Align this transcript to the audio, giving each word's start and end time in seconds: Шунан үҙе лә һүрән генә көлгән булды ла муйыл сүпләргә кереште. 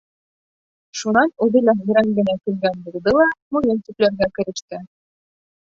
Шунан 1.01 1.33
үҙе 1.47 1.61
лә 1.67 1.75
һүрән 1.83 2.09
генә 2.21 2.35
көлгән 2.47 2.81
булды 2.89 3.15
ла 3.21 3.29
муйыл 3.53 3.85
сүпләргә 3.87 4.33
кереште. 4.41 4.85